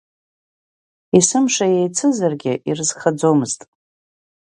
[1.17, 3.61] Есымша еицызаргьы ирызхаӡомызт.